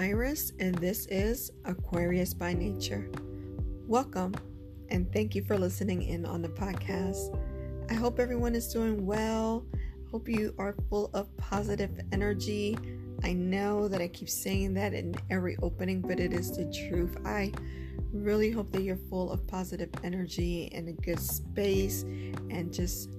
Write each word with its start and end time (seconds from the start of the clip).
Iris, 0.00 0.54
and 0.58 0.74
this 0.76 1.04
is 1.08 1.50
Aquarius 1.66 2.32
by 2.32 2.54
Nature. 2.54 3.10
Welcome, 3.86 4.34
and 4.88 5.12
thank 5.12 5.34
you 5.34 5.44
for 5.44 5.58
listening 5.58 6.04
in 6.04 6.24
on 6.24 6.40
the 6.40 6.48
podcast. 6.48 7.38
I 7.90 7.92
hope 7.92 8.18
everyone 8.18 8.54
is 8.54 8.72
doing 8.72 9.04
well. 9.04 9.66
Hope 10.10 10.26
you 10.26 10.54
are 10.56 10.74
full 10.88 11.10
of 11.12 11.36
positive 11.36 12.00
energy. 12.12 12.78
I 13.24 13.34
know 13.34 13.88
that 13.88 14.00
I 14.00 14.08
keep 14.08 14.30
saying 14.30 14.72
that 14.72 14.94
in 14.94 15.14
every 15.28 15.58
opening, 15.60 16.00
but 16.00 16.18
it 16.18 16.32
is 16.32 16.50
the 16.56 16.64
truth. 16.88 17.18
I 17.26 17.52
really 18.10 18.50
hope 18.50 18.72
that 18.72 18.80
you're 18.80 18.96
full 18.96 19.30
of 19.30 19.46
positive 19.46 19.90
energy 20.02 20.70
and 20.72 20.88
a 20.88 20.92
good 20.92 21.20
space 21.20 22.04
and 22.48 22.72
just 22.72 23.10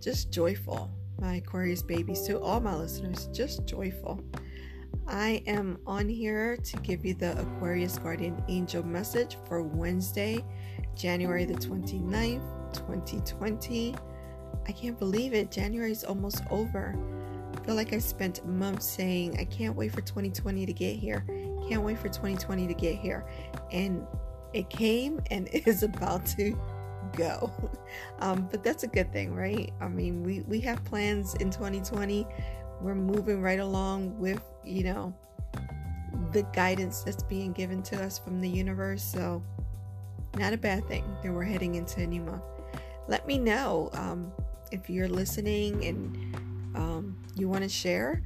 just 0.00 0.32
joyful. 0.32 0.90
My 1.20 1.34
Aquarius 1.34 1.82
babies 1.82 2.22
to 2.22 2.40
all 2.40 2.58
my 2.60 2.74
listeners, 2.74 3.28
just 3.34 3.66
joyful. 3.66 4.24
I 5.06 5.42
am 5.46 5.78
on 5.86 6.08
here 6.08 6.56
to 6.56 6.76
give 6.78 7.04
you 7.04 7.14
the 7.14 7.38
Aquarius 7.40 7.98
Guardian 7.98 8.42
Angel 8.48 8.84
message 8.84 9.36
for 9.46 9.62
Wednesday, 9.62 10.44
January 10.94 11.44
the 11.44 11.54
29th, 11.54 12.72
2020. 12.72 13.94
I 14.66 14.72
can't 14.72 14.98
believe 14.98 15.34
it. 15.34 15.50
January 15.50 15.90
is 15.90 16.04
almost 16.04 16.42
over. 16.50 16.96
I 17.54 17.64
feel 17.64 17.74
like 17.74 17.92
I 17.92 17.98
spent 17.98 18.46
months 18.46 18.86
saying, 18.86 19.38
I 19.38 19.44
can't 19.44 19.74
wait 19.74 19.92
for 19.92 20.00
2020 20.00 20.66
to 20.66 20.72
get 20.72 20.96
here. 20.96 21.24
Can't 21.68 21.82
wait 21.82 21.98
for 21.98 22.08
2020 22.08 22.66
to 22.66 22.74
get 22.74 22.96
here. 22.96 23.26
And 23.72 24.06
it 24.52 24.70
came 24.70 25.20
and 25.30 25.48
is 25.52 25.82
about 25.82 26.26
to 26.26 26.56
go. 27.16 27.52
Um, 28.20 28.46
but 28.50 28.62
that's 28.62 28.84
a 28.84 28.86
good 28.86 29.12
thing, 29.12 29.34
right? 29.34 29.72
I 29.80 29.88
mean, 29.88 30.22
we, 30.22 30.40
we 30.40 30.60
have 30.60 30.84
plans 30.84 31.34
in 31.36 31.50
2020 31.50 32.26
we're 32.80 32.94
moving 32.94 33.42
right 33.42 33.60
along 33.60 34.18
with, 34.18 34.42
you 34.64 34.84
know, 34.84 35.14
the 36.32 36.42
guidance 36.54 37.02
that's 37.02 37.22
being 37.22 37.52
given 37.52 37.82
to 37.84 38.02
us 38.02 38.18
from 38.18 38.40
the 38.40 38.48
universe. 38.48 39.02
So, 39.02 39.42
not 40.36 40.52
a 40.52 40.58
bad 40.58 40.86
thing 40.86 41.04
that 41.22 41.32
we're 41.32 41.44
heading 41.44 41.74
into 41.74 42.00
a 42.00 42.06
new 42.06 42.22
month. 42.22 42.42
Let 43.08 43.26
me 43.26 43.38
know 43.38 43.90
um, 43.94 44.32
if 44.70 44.88
you're 44.88 45.08
listening 45.08 45.84
and 45.84 46.76
um, 46.76 47.16
you 47.36 47.48
want 47.48 47.62
to 47.64 47.68
share. 47.68 48.22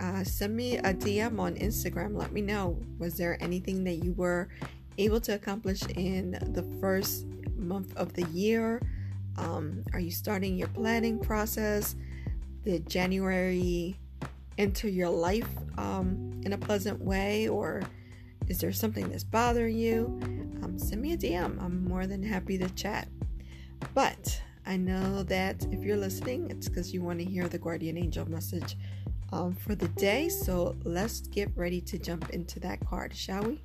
Uh, 0.00 0.24
send 0.24 0.56
me 0.56 0.76
a 0.78 0.92
DM 0.92 1.38
on 1.38 1.54
Instagram. 1.54 2.16
Let 2.16 2.32
me 2.32 2.42
know. 2.42 2.80
Was 2.98 3.16
there 3.16 3.40
anything 3.40 3.84
that 3.84 4.04
you 4.04 4.12
were 4.14 4.48
able 4.98 5.20
to 5.20 5.34
accomplish 5.34 5.82
in 5.94 6.32
the 6.32 6.64
first 6.80 7.26
month 7.56 7.96
of 7.96 8.12
the 8.14 8.24
year? 8.26 8.82
Um, 9.36 9.84
are 9.92 10.00
you 10.00 10.10
starting 10.10 10.56
your 10.56 10.68
planning 10.68 11.20
process? 11.20 11.94
Did 12.64 12.88
January 12.88 13.98
enter 14.58 14.88
your 14.88 15.08
life 15.08 15.48
um, 15.76 16.40
in 16.44 16.52
a 16.52 16.58
pleasant 16.58 17.00
way, 17.00 17.48
or 17.48 17.82
is 18.48 18.60
there 18.60 18.72
something 18.72 19.08
that's 19.08 19.24
bothering 19.24 19.76
you? 19.76 20.18
Um, 20.62 20.78
send 20.78 21.00
me 21.00 21.12
a 21.12 21.16
DM. 21.16 21.62
I'm 21.62 21.84
more 21.84 22.06
than 22.06 22.22
happy 22.22 22.58
to 22.58 22.68
chat. 22.70 23.08
But 23.94 24.42
I 24.66 24.76
know 24.76 25.22
that 25.24 25.66
if 25.70 25.82
you're 25.82 25.96
listening, 25.96 26.50
it's 26.50 26.68
because 26.68 26.92
you 26.92 27.02
want 27.02 27.20
to 27.20 27.24
hear 27.24 27.48
the 27.48 27.58
guardian 27.58 27.96
angel 27.96 28.28
message 28.28 28.76
um, 29.32 29.54
for 29.54 29.74
the 29.74 29.88
day. 29.88 30.28
So 30.28 30.76
let's 30.84 31.20
get 31.20 31.50
ready 31.56 31.80
to 31.82 31.98
jump 31.98 32.30
into 32.30 32.60
that 32.60 32.84
card, 32.86 33.14
shall 33.14 33.44
we? 33.44 33.62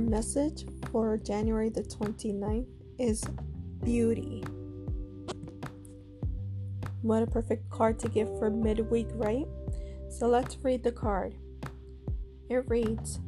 Message 0.00 0.66
for 0.90 1.16
January 1.16 1.68
the 1.68 1.82
29th 1.82 2.66
is 2.98 3.22
beauty. 3.82 4.44
What 7.02 7.22
a 7.22 7.26
perfect 7.26 7.68
card 7.70 7.98
to 8.00 8.08
give 8.08 8.28
for 8.38 8.50
midweek, 8.50 9.08
right? 9.12 9.46
So 10.08 10.26
let's 10.26 10.56
read 10.62 10.82
the 10.82 10.92
card. 10.92 11.34
It 12.48 12.68
reads 12.68 13.20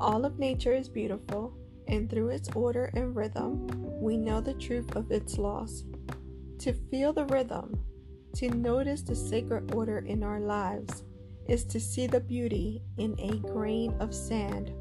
All 0.00 0.24
of 0.24 0.38
nature 0.38 0.74
is 0.74 0.88
beautiful, 0.88 1.52
and 1.88 2.08
through 2.08 2.28
its 2.28 2.48
order 2.54 2.90
and 2.94 3.16
rhythm, 3.16 3.66
we 4.00 4.16
know 4.16 4.40
the 4.40 4.54
truth 4.54 4.94
of 4.96 5.10
its 5.10 5.38
laws. 5.38 5.84
To 6.60 6.72
feel 6.72 7.12
the 7.12 7.26
rhythm, 7.26 7.80
to 8.36 8.48
notice 8.48 9.02
the 9.02 9.16
sacred 9.16 9.74
order 9.74 9.98
in 9.98 10.22
our 10.22 10.40
lives, 10.40 11.04
is 11.48 11.64
to 11.64 11.80
see 11.80 12.06
the 12.06 12.20
beauty 12.20 12.82
in 12.96 13.18
a 13.18 13.38
grain 13.38 13.92
of 13.98 14.14
sand 14.14 14.72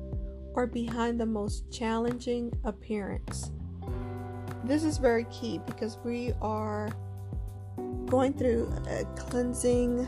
behind 0.68 1.20
the 1.20 1.26
most 1.26 1.72
challenging 1.72 2.52
appearance. 2.64 3.52
This 4.64 4.84
is 4.84 4.98
very 4.98 5.26
key 5.26 5.60
because 5.66 5.98
we 6.04 6.34
are 6.42 6.90
going 8.06 8.34
through 8.34 8.74
a 8.88 9.06
cleansing 9.16 10.08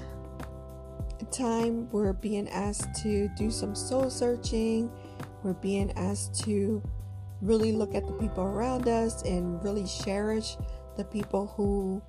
time. 1.31 1.89
We're 1.91 2.13
being 2.13 2.49
asked 2.49 2.93
to 3.03 3.29
do 3.37 3.49
some 3.49 3.75
soul 3.75 4.09
searching. 4.09 4.91
We're 5.43 5.53
being 5.53 5.91
asked 5.97 6.43
to 6.45 6.81
really 7.41 7.71
look 7.71 7.95
at 7.95 8.05
the 8.05 8.13
people 8.13 8.43
around 8.43 8.87
us 8.87 9.23
and 9.23 9.63
really 9.63 9.85
cherish 9.85 10.57
the 10.97 11.03
people 11.03 11.47
who 11.55 12.01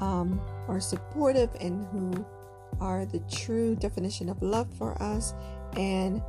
um, 0.00 0.40
are 0.68 0.80
supportive 0.80 1.50
and 1.60 1.86
who 1.86 2.26
are 2.80 3.06
the 3.06 3.20
true 3.30 3.76
definition 3.76 4.28
of 4.28 4.42
love 4.42 4.72
for 4.76 5.00
us 5.00 5.34
and 5.76 6.22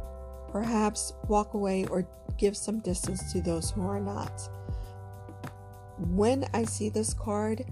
Perhaps 0.51 1.13
walk 1.27 1.53
away 1.53 1.85
or 1.85 2.07
give 2.37 2.55
some 2.55 2.79
distance 2.79 3.31
to 3.33 3.41
those 3.41 3.71
who 3.71 3.87
are 3.87 3.99
not. 3.99 4.49
When 5.97 6.45
I 6.53 6.65
see 6.65 6.89
this 6.89 7.13
card, 7.13 7.65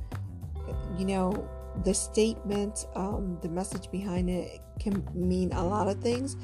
you 0.97 1.05
know, 1.05 1.49
the 1.83 1.93
statement, 1.93 2.85
um, 2.95 3.37
the 3.41 3.49
message 3.49 3.89
behind 3.91 4.29
it 4.29 4.61
can 4.79 5.05
mean 5.13 5.51
a 5.53 5.63
lot 5.63 5.87
of 5.87 5.99
things, 6.01 6.37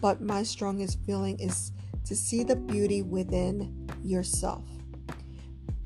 but 0.00 0.20
my 0.20 0.42
strongest 0.42 0.98
feeling 1.04 1.38
is 1.38 1.72
to 2.04 2.16
see 2.16 2.42
the 2.42 2.56
beauty 2.56 3.02
within 3.02 3.88
yourself. 4.02 4.64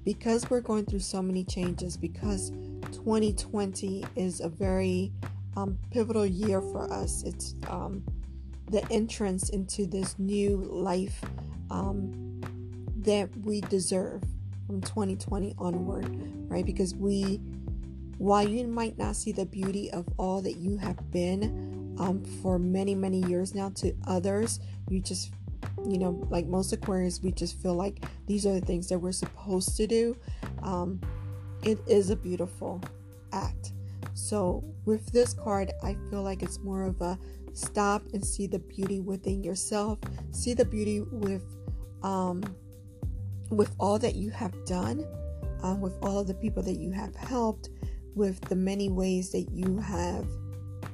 Because 0.05 0.49
we're 0.51 0.61
going 0.61 0.85
through 0.85 1.01
so 1.01 1.23
many 1.23 1.45
changes, 1.45 1.97
because 1.97 2.51
2020 2.93 4.05
is 4.17 4.41
a 4.41 4.49
very 4.49 5.13
um, 5.57 5.79
pivotal 5.91 6.27
year 6.27 6.61
for 6.61 6.93
us. 6.93 7.23
It's 7.25 7.55
um, 7.69 8.05
the 8.71 8.85
entrance 8.91 9.51
into 9.51 9.87
this 9.87 10.19
new 10.19 10.57
life 10.57 11.21
um, 11.71 12.41
that 12.99 13.29
we 13.43 13.61
deserve 13.63 14.23
from 14.67 14.81
2020 14.81 15.55
onward, 15.59 16.09
right? 16.49 16.65
Because 16.65 16.95
we, 16.95 17.41
while 18.19 18.47
you 18.47 18.67
might 18.67 18.97
not 18.99 19.17
see 19.17 19.33
the 19.33 19.45
beauty 19.45 19.91
of 19.91 20.07
all 20.17 20.41
that 20.43 20.57
you 20.57 20.77
have 20.79 21.11
been 21.11 21.97
um, 21.99 22.25
for 22.43 22.59
many, 22.59 22.95
many 22.95 23.21
years 23.27 23.55
now 23.55 23.71
to 23.77 23.95
others, 24.07 24.61
you 24.89 25.01
just, 25.01 25.33
you 25.87 25.99
know, 25.99 26.27
like 26.31 26.47
most 26.47 26.73
Aquarius, 26.73 27.21
we 27.23 27.33
just 27.33 27.61
feel 27.61 27.75
like 27.75 28.03
these 28.27 28.47
are 28.47 28.53
the 28.53 28.65
things 28.65 28.89
that 28.89 28.99
we're 28.99 29.13
supposed 29.13 29.77
to 29.77 29.87
do. 29.87 30.17
Um, 30.63 31.01
it 31.63 31.79
is 31.87 32.11
a 32.11 32.17
beautiful 32.17 32.81
act. 33.33 33.74
So, 34.15 34.65
with 34.85 35.13
this 35.13 35.35
card, 35.35 35.73
I 35.83 35.97
feel 36.09 36.23
like 36.23 36.43
it's 36.43 36.61
more 36.61 36.85
of 36.85 37.01
a 37.01 37.19
stop 37.53 38.03
and 38.13 38.25
see 38.25 38.47
the 38.47 38.61
beauty 38.61 39.01
within 39.01 39.43
yourself. 39.43 39.99
See 40.31 40.55
the 40.55 40.65
beauty 40.65 41.01
with 41.01 41.45
um 42.03 42.43
with 43.51 43.75
all 43.79 43.99
that 43.99 44.15
you 44.15 44.31
have 44.31 44.53
done 44.65 45.05
uh, 45.63 45.75
with 45.75 45.97
all 46.03 46.21
of 46.21 46.27
the 46.27 46.35
people 46.35 46.63
that 46.63 46.79
you 46.79 46.91
have 46.93 47.15
helped 47.15 47.71
with 48.15 48.41
the 48.43 48.55
many 48.55 48.89
ways 48.89 49.31
that 49.33 49.49
you 49.53 49.79
have 49.79 50.27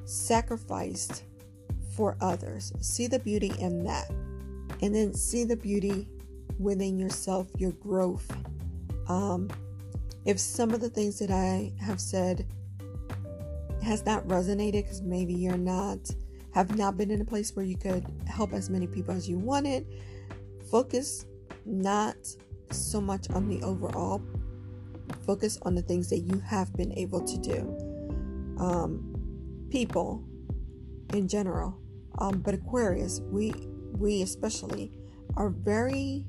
sacrificed 0.05 1.23
for 1.95 2.17
others. 2.21 2.73
See 2.81 3.07
the 3.07 3.19
beauty 3.19 3.51
in 3.59 3.83
that. 3.83 4.09
And 4.81 4.95
then 4.95 5.13
see 5.13 5.43
the 5.43 5.55
beauty 5.55 6.07
within 6.57 6.97
yourself 6.97 7.47
your 7.57 7.71
growth. 7.73 8.29
Um 9.07 9.49
if 10.25 10.39
some 10.39 10.71
of 10.71 10.81
the 10.81 10.89
things 10.89 11.17
that 11.17 11.31
i 11.31 11.71
have 11.83 11.99
said 11.99 12.45
has 13.83 14.05
not 14.05 14.27
resonated 14.27 14.83
because 14.83 15.01
maybe 15.01 15.33
you're 15.33 15.57
not 15.57 15.99
have 16.53 16.77
not 16.77 16.97
been 16.97 17.11
in 17.11 17.21
a 17.21 17.25
place 17.25 17.55
where 17.55 17.65
you 17.65 17.77
could 17.77 18.05
help 18.27 18.53
as 18.53 18.69
many 18.69 18.85
people 18.85 19.13
as 19.13 19.29
you 19.29 19.37
wanted. 19.37 19.85
Focus 20.69 21.25
not 21.65 22.15
so 22.71 22.99
much 22.99 23.29
on 23.31 23.47
the 23.47 23.61
overall, 23.63 24.21
focus 25.25 25.57
on 25.63 25.75
the 25.75 25.81
things 25.81 26.09
that 26.09 26.19
you 26.19 26.39
have 26.39 26.73
been 26.73 26.91
able 26.97 27.21
to 27.21 27.37
do. 27.37 28.57
Um, 28.59 29.67
people 29.69 30.23
in 31.13 31.27
general, 31.27 31.77
um, 32.19 32.39
but 32.39 32.53
Aquarius, 32.53 33.21
we 33.31 33.53
we 33.97 34.21
especially 34.21 34.91
are 35.37 35.49
very 35.49 36.25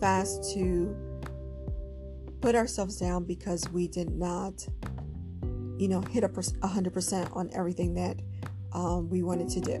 fast 0.00 0.54
to 0.54 0.94
put 2.40 2.54
ourselves 2.54 2.96
down 2.96 3.24
because 3.24 3.68
we 3.70 3.88
did 3.88 4.10
not, 4.10 4.66
you 5.78 5.88
know, 5.88 6.00
hit 6.00 6.24
a 6.24 6.66
hundred 6.66 6.92
percent 6.92 7.30
on 7.32 7.50
everything 7.54 7.94
that 7.94 8.20
um, 8.72 9.08
we 9.08 9.22
wanted 9.22 9.48
to 9.50 9.60
do. 9.60 9.74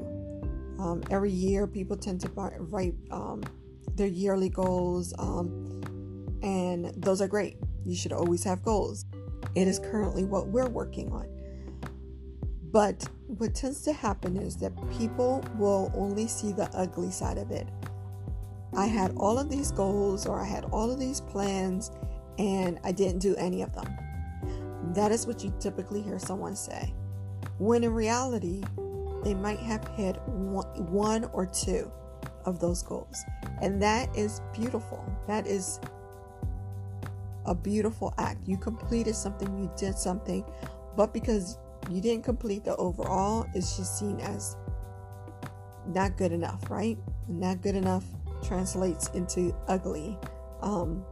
Um, 0.78 1.02
every 1.10 1.30
year, 1.30 1.66
people 1.66 1.96
tend 1.96 2.20
to 2.22 2.28
write 2.30 2.94
um, 3.10 3.42
their 3.94 4.06
yearly 4.06 4.48
goals, 4.48 5.14
um, 5.18 5.82
And 6.42 6.86
those 6.96 7.20
are 7.20 7.28
great. 7.28 7.56
You 7.84 7.94
should 7.94 8.12
always 8.12 8.42
have 8.44 8.62
goals. 8.62 9.04
It 9.54 9.68
is 9.68 9.78
currently 9.78 10.24
what 10.24 10.48
we're 10.48 10.68
working 10.68 11.12
on. 11.12 11.28
But 12.72 13.08
what 13.26 13.54
tends 13.54 13.82
to 13.82 13.92
happen 13.92 14.36
is 14.36 14.56
that 14.56 14.72
people 14.98 15.44
will 15.58 15.92
only 15.94 16.26
see 16.26 16.52
the 16.52 16.68
ugly 16.74 17.10
side 17.10 17.38
of 17.38 17.52
it. 17.52 17.68
I 18.76 18.86
had 18.86 19.14
all 19.16 19.38
of 19.38 19.48
these 19.48 19.70
goals 19.70 20.26
or 20.26 20.40
I 20.40 20.44
had 20.44 20.64
all 20.66 20.90
of 20.90 20.98
these 20.98 21.20
plans 21.20 21.92
and 22.38 22.80
I 22.82 22.90
didn't 22.90 23.20
do 23.20 23.36
any 23.36 23.62
of 23.62 23.72
them. 23.74 23.86
That 24.94 25.12
is 25.12 25.26
what 25.26 25.42
you 25.42 25.52
typically 25.60 26.02
hear 26.02 26.18
someone 26.18 26.56
say. 26.56 26.94
When 27.58 27.84
in 27.84 27.92
reality, 27.92 28.62
they 29.22 29.34
might 29.34 29.58
have 29.60 29.86
hit 29.88 30.20
one 30.26 31.24
or 31.32 31.46
two 31.46 31.90
of 32.44 32.60
those 32.60 32.82
goals. 32.82 33.24
And 33.60 33.80
that 33.82 34.14
is 34.16 34.40
beautiful. 34.52 35.04
That 35.26 35.46
is 35.46 35.80
a 37.46 37.54
beautiful 37.54 38.14
act. 38.18 38.46
You 38.46 38.56
completed 38.56 39.14
something, 39.14 39.48
you 39.58 39.70
did 39.76 39.98
something, 39.98 40.44
but 40.96 41.12
because 41.12 41.58
you 41.90 42.00
didn't 42.00 42.24
complete 42.24 42.64
the 42.64 42.76
overall, 42.76 43.46
it's 43.54 43.76
just 43.76 43.98
seen 43.98 44.20
as 44.20 44.56
not 45.86 46.16
good 46.16 46.32
enough, 46.32 46.70
right? 46.70 46.98
Not 47.28 47.60
good 47.60 47.74
enough 47.74 48.04
translates 48.42 49.08
into 49.08 49.54
ugly. 49.68 50.18
Um, 50.62 51.04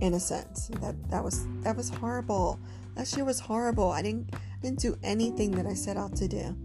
in 0.00 0.14
a 0.14 0.20
sense. 0.20 0.68
That 0.80 0.94
that 1.10 1.22
was 1.22 1.46
that 1.62 1.76
was 1.76 1.88
horrible. 1.88 2.58
Last 2.96 3.16
year 3.16 3.24
was 3.24 3.40
horrible. 3.40 3.90
I 3.90 4.02
didn't 4.02 4.34
didn't 4.62 4.80
do 4.80 4.96
anything 5.02 5.50
that 5.52 5.66
I 5.66 5.74
set 5.74 5.96
out 5.96 6.16
to 6.16 6.28
do. 6.28 6.56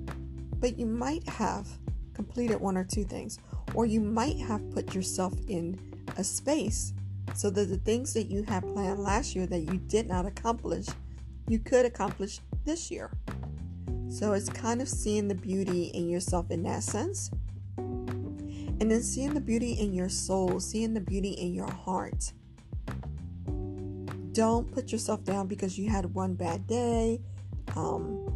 But 0.60 0.78
you 0.78 0.86
might 0.86 1.28
have 1.28 1.68
completed 2.14 2.60
one 2.60 2.78
or 2.78 2.84
two 2.84 3.04
things, 3.04 3.40
or 3.74 3.86
you 3.86 4.00
might 4.00 4.38
have 4.38 4.72
put 4.72 4.94
yourself 4.94 5.34
in 5.48 5.80
a 6.18 6.24
space 6.24 6.94
so 7.36 7.50
that 7.50 7.66
the 7.66 7.78
things 7.78 8.14
that 8.14 8.28
you 8.30 8.44
had 8.44 8.64
planned 8.64 9.00
last 9.00 9.36
year 9.36 9.46
that 9.48 9.60
you 9.60 9.78
did 9.88 10.08
not 10.08 10.26
accomplish, 10.26 10.88
you 11.48 11.60
could 11.60 11.86
accomplish 11.86 12.40
this 12.66 12.90
year. 12.90 13.12
So 14.10 14.34
it's 14.34 14.50
kind 14.50 14.82
of 14.82 14.90
seeing 14.90 15.28
the 15.28 15.36
beauty 15.36 15.86
in 15.94 16.10
yourself 16.10 16.52
in 16.52 16.64
that 16.64 16.84
sense. 16.84 17.30
And 17.78 18.90
then 18.90 19.04
seeing 19.04 19.34
the 19.34 19.42
beauty 19.42 19.74
in 19.74 19.94
your 19.94 20.10
soul, 20.10 20.60
seeing 20.60 20.94
the 20.94 21.02
beauty 21.02 21.32
in 21.32 21.54
your 21.54 21.72
heart. 21.72 22.32
Don't 24.32 24.72
put 24.72 24.92
yourself 24.92 25.24
down 25.24 25.48
because 25.48 25.78
you 25.78 25.90
had 25.90 26.14
one 26.14 26.36
bad 26.36 26.68
day. 26.68 27.22
Um, 27.76 28.30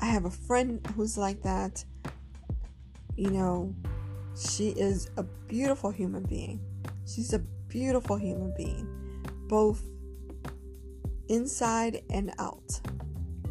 I 0.00 0.06
have 0.06 0.24
a 0.24 0.30
friend 0.30 0.84
who's 0.94 1.16
like 1.16 1.42
that. 1.42 1.84
You 3.16 3.30
know, 3.30 3.74
she 4.36 4.70
is 4.70 5.10
a 5.16 5.22
beautiful 5.22 5.90
human 5.90 6.24
being. 6.24 6.60
She's 7.06 7.32
a 7.32 7.38
beautiful 7.68 8.16
human 8.16 8.52
being, 8.56 8.88
both 9.48 9.82
inside 11.28 12.02
and 12.10 12.32
out. 12.38 12.80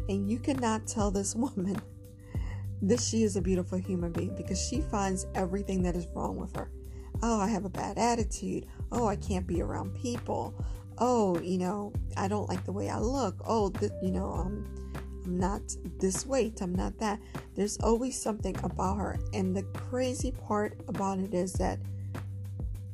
And 0.08 0.30
you 0.30 0.38
cannot 0.38 0.86
tell 0.86 1.10
this 1.10 1.34
woman 1.36 1.80
that 2.82 3.00
she 3.00 3.22
is 3.22 3.36
a 3.36 3.40
beautiful 3.40 3.78
human 3.78 4.12
being 4.12 4.34
because 4.36 4.60
she 4.60 4.80
finds 4.80 5.26
everything 5.34 5.82
that 5.82 5.96
is 5.96 6.06
wrong 6.14 6.36
with 6.36 6.54
her. 6.56 6.70
Oh, 7.22 7.40
I 7.40 7.48
have 7.48 7.64
a 7.64 7.70
bad 7.70 7.98
attitude. 7.98 8.66
Oh, 8.92 9.06
I 9.06 9.16
can't 9.16 9.46
be 9.46 9.62
around 9.62 9.94
people. 9.94 10.54
Oh, 10.98 11.38
you 11.40 11.58
know, 11.58 11.92
I 12.16 12.28
don't 12.28 12.48
like 12.48 12.64
the 12.64 12.72
way 12.72 12.88
I 12.88 12.98
look. 12.98 13.40
Oh, 13.44 13.70
th- 13.70 13.92
you 14.02 14.10
know, 14.10 14.26
I'm, 14.30 14.66
I'm 15.24 15.38
not 15.38 15.62
this 15.98 16.26
weight. 16.26 16.60
I'm 16.60 16.74
not 16.74 16.98
that. 16.98 17.20
There's 17.54 17.76
always 17.78 18.20
something 18.20 18.56
about 18.62 18.96
her. 18.96 19.18
And 19.32 19.54
the 19.54 19.62
crazy 19.62 20.32
part 20.32 20.80
about 20.88 21.18
it 21.18 21.34
is 21.34 21.52
that 21.54 21.78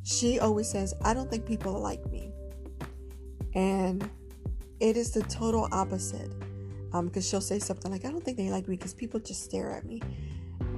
she 0.02 0.40
always 0.40 0.68
says, 0.68 0.94
I 1.04 1.14
don't 1.14 1.30
think 1.30 1.46
people 1.46 1.78
like 1.78 2.04
me. 2.10 2.32
And 3.54 4.08
it 4.80 4.96
is 4.96 5.12
the 5.12 5.22
total 5.22 5.68
opposite 5.70 6.30
um 6.92 7.06
because 7.06 7.28
she'll 7.28 7.40
say 7.40 7.58
something 7.58 7.90
like 7.90 8.04
i 8.04 8.10
don't 8.10 8.24
think 8.24 8.36
they 8.36 8.50
like 8.50 8.68
me 8.68 8.76
because 8.76 8.92
people 8.92 9.20
just 9.20 9.44
stare 9.44 9.70
at 9.70 9.84
me 9.84 10.00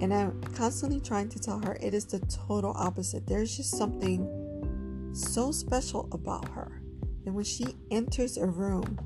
and 0.00 0.12
i'm 0.12 0.40
constantly 0.54 1.00
trying 1.00 1.28
to 1.28 1.38
tell 1.38 1.58
her 1.58 1.76
it 1.80 1.94
is 1.94 2.04
the 2.04 2.18
total 2.20 2.72
opposite 2.76 3.26
there's 3.26 3.56
just 3.56 3.70
something 3.70 5.10
so 5.14 5.50
special 5.50 6.08
about 6.12 6.48
her 6.48 6.82
and 7.26 7.34
when 7.34 7.44
she 7.44 7.76
enters 7.90 8.36
a 8.36 8.46
room 8.46 8.98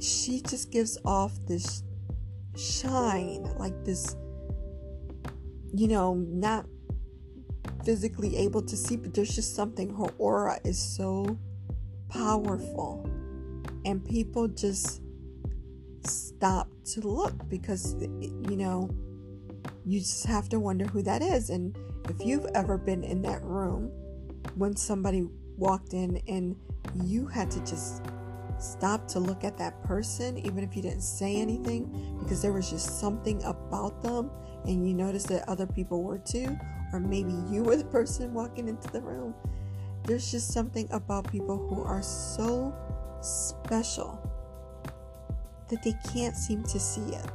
she 0.00 0.40
just 0.42 0.70
gives 0.70 0.98
off 1.04 1.32
this 1.46 1.82
shine 2.56 3.42
like 3.58 3.84
this 3.84 4.16
you 5.74 5.88
know 5.88 6.14
not 6.14 6.66
physically 7.84 8.36
able 8.36 8.62
to 8.62 8.76
see 8.76 8.96
but 8.96 9.14
there's 9.14 9.34
just 9.34 9.54
something 9.54 9.94
her 9.94 10.08
aura 10.18 10.58
is 10.64 10.78
so 10.78 11.38
powerful 12.08 13.08
and 13.84 14.04
people 14.04 14.48
just 14.48 15.00
stop 16.04 16.68
to 16.84 17.00
look 17.00 17.48
because, 17.48 17.94
you 18.00 18.56
know, 18.56 18.90
you 19.84 20.00
just 20.00 20.26
have 20.26 20.48
to 20.50 20.60
wonder 20.60 20.86
who 20.86 21.02
that 21.02 21.22
is. 21.22 21.50
And 21.50 21.76
if 22.08 22.24
you've 22.24 22.46
ever 22.54 22.76
been 22.78 23.04
in 23.04 23.22
that 23.22 23.42
room 23.42 23.90
when 24.56 24.76
somebody 24.76 25.28
walked 25.56 25.92
in 25.92 26.20
and 26.28 26.56
you 27.04 27.26
had 27.26 27.50
to 27.50 27.60
just 27.60 28.04
stop 28.58 29.06
to 29.08 29.18
look 29.18 29.44
at 29.44 29.58
that 29.58 29.82
person, 29.82 30.38
even 30.38 30.64
if 30.64 30.74
you 30.76 30.82
didn't 30.82 31.02
say 31.02 31.36
anything, 31.36 32.18
because 32.20 32.40
there 32.40 32.52
was 32.52 32.70
just 32.70 33.00
something 33.00 33.42
about 33.44 34.02
them 34.02 34.30
and 34.64 34.86
you 34.86 34.94
noticed 34.94 35.28
that 35.28 35.48
other 35.48 35.66
people 35.66 36.02
were 36.02 36.18
too, 36.18 36.58
or 36.92 37.00
maybe 37.00 37.34
you 37.50 37.62
were 37.62 37.76
the 37.76 37.84
person 37.84 38.32
walking 38.32 38.68
into 38.68 38.88
the 38.88 39.00
room. 39.00 39.34
There's 40.04 40.30
just 40.30 40.52
something 40.52 40.88
about 40.90 41.30
people 41.30 41.56
who 41.56 41.82
are 41.82 42.02
so 42.02 42.74
special 43.20 44.20
that 45.68 45.82
they 45.82 45.94
can't 46.12 46.36
seem 46.36 46.62
to 46.64 46.78
see 46.78 47.14
it. 47.14 47.26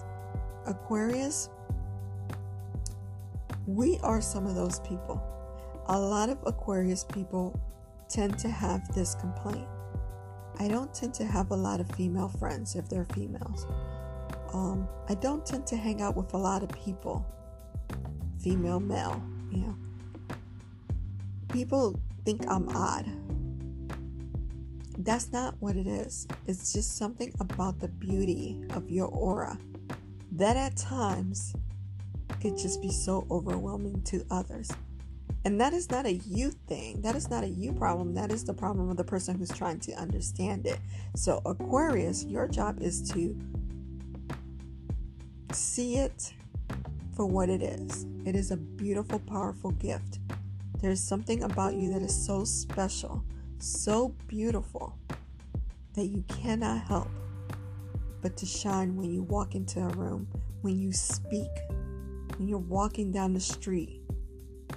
Aquarius, 0.66 1.50
we 3.68 4.00
are 4.04 4.22
some 4.22 4.48
of 4.48 4.56
those 4.56 4.80
people. 4.80 5.22
A 5.88 6.00
lot 6.00 6.30
of 6.30 6.38
Aquarius 6.46 7.04
people 7.04 7.60
tend 8.12 8.38
to 8.40 8.50
have 8.50 8.94
this 8.94 9.16
complaint. 9.16 9.68
I 10.60 10.68
don't 10.68 10.94
tend 10.94 11.14
to 11.16 11.26
have 11.26 11.52
a 11.52 11.56
lot 11.56 11.80
of 11.80 11.90
female 11.96 12.30
friends 12.30 12.76
if 12.76 12.90
they're 12.90 13.08
females. 13.14 13.66
Um, 14.54 14.88
I 15.10 15.16
don't 15.16 15.46
tend 15.46 15.66
to 15.68 15.78
hang 15.78 16.02
out 16.02 16.16
with 16.16 16.34
a 16.34 16.38
lot 16.38 16.62
of 16.62 16.70
people, 16.70 17.26
female, 18.40 18.80
male, 18.80 19.22
you 19.50 19.60
know. 19.60 19.76
People 21.50 22.00
think 22.26 22.46
I'm 22.48 22.70
odd 22.70 23.06
that's 25.04 25.32
not 25.32 25.56
what 25.60 25.76
it 25.76 25.88
is. 25.88 26.28
It's 26.48 26.74
just 26.74 26.98
something 26.98 27.34
about 27.40 27.80
the 27.80 27.88
beauty 27.88 28.64
of 28.72 28.90
your 28.90 29.08
aura 29.08 29.58
that 30.34 30.56
at 30.56 30.78
times 30.78 31.54
could 32.42 32.58
just 32.58 32.82
be 32.82 32.90
so 32.90 33.26
overwhelming 33.30 34.02
to 34.04 34.26
others. 34.30 34.72
And 35.44 35.60
that 35.60 35.74
is 35.74 35.90
not 35.90 36.06
a 36.06 36.14
you 36.14 36.52
thing. 36.52 37.02
That 37.02 37.16
is 37.16 37.30
not 37.30 37.44
a 37.44 37.48
you 37.48 37.74
problem. 37.74 38.14
That 38.14 38.32
is 38.32 38.44
the 38.44 38.54
problem 38.54 38.90
of 38.90 38.98
the 38.98 39.04
person 39.04 39.38
who's 39.38 39.50
trying 39.50 39.80
to 39.82 39.94
understand 39.94 40.68
it. 40.68 40.80
So, 41.16 41.42
Aquarius, 41.46 42.24
your 42.26 42.48
job 42.48 42.82
is 42.82 43.02
to 43.12 43.36
see 45.52 45.98
it 45.98 46.34
for 47.16 47.26
what 47.26 47.50
it 47.50 47.62
is. 47.62 48.06
It 48.26 48.36
is 48.36 48.52
a 48.52 48.58
beautiful, 48.58 49.20
powerful 49.20 49.72
gift. 49.72 50.20
There's 50.80 51.02
something 51.02 51.44
about 51.44 51.74
you 51.74 51.92
that 51.94 52.02
is 52.02 52.26
so 52.26 52.44
special 52.44 53.24
so 53.64 54.10
beautiful 54.28 54.98
that 55.94 56.06
you 56.06 56.24
cannot 56.28 56.82
help 56.82 57.08
but 58.22 58.38
to 58.38 58.46
shine 58.46 58.96
when 58.96 59.12
you 59.12 59.24
walk 59.24 59.56
into 59.56 59.80
a 59.80 59.88
room, 59.90 60.28
when 60.62 60.80
you 60.80 60.92
speak, 60.92 61.50
when 62.38 62.48
you're 62.48 62.60
walking 62.60 63.12
down 63.12 63.34
the 63.34 63.40
street. 63.40 64.01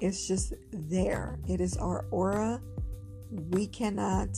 It's 0.01 0.27
just 0.27 0.55
there. 0.73 1.39
It 1.49 1.61
is 1.61 1.77
our 1.77 2.07
aura. 2.11 2.61
We 3.31 3.67
cannot 3.67 4.29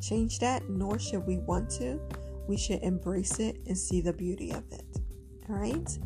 change 0.00 0.38
that, 0.40 0.68
nor 0.68 0.98
should 0.98 1.26
we 1.26 1.38
want 1.38 1.70
to. 1.70 2.00
We 2.48 2.56
should 2.56 2.82
embrace 2.82 3.38
it 3.38 3.58
and 3.66 3.76
see 3.76 4.00
the 4.00 4.12
beauty 4.12 4.50
of 4.50 4.64
it. 4.72 4.84
All 5.48 5.56
right. 5.56 5.98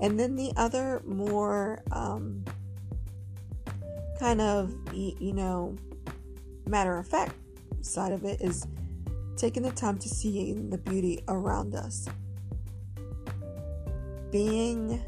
And 0.00 0.18
then 0.18 0.36
the 0.36 0.52
other 0.56 1.02
more 1.04 1.82
um, 1.90 2.44
kind 4.18 4.40
of, 4.40 4.74
you 4.92 5.32
know, 5.32 5.76
matter 6.66 6.98
of 6.98 7.06
fact 7.06 7.34
side 7.80 8.12
of 8.12 8.24
it 8.24 8.40
is 8.40 8.66
taking 9.36 9.62
the 9.62 9.70
time 9.70 9.98
to 9.98 10.08
see 10.08 10.52
the 10.52 10.78
beauty 10.78 11.22
around 11.28 11.74
us. 11.74 12.08
Being 14.30 15.02